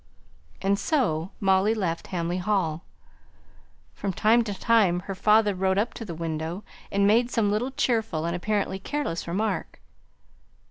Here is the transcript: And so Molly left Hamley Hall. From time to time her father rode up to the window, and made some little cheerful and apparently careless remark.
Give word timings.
And 0.63 0.79
so 0.79 1.29
Molly 1.39 1.75
left 1.75 2.07
Hamley 2.07 2.39
Hall. 2.39 2.83
From 3.93 4.11
time 4.11 4.43
to 4.45 4.53
time 4.59 5.01
her 5.01 5.13
father 5.13 5.53
rode 5.53 5.77
up 5.77 5.93
to 5.93 6.03
the 6.05 6.15
window, 6.15 6.63
and 6.91 7.05
made 7.05 7.29
some 7.29 7.51
little 7.51 7.69
cheerful 7.69 8.25
and 8.25 8.35
apparently 8.35 8.79
careless 8.79 9.27
remark. 9.27 9.79